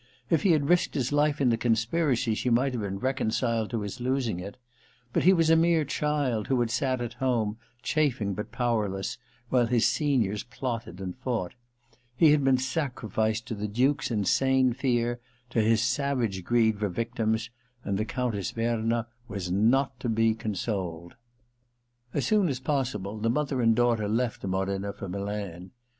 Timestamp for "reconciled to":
2.97-3.81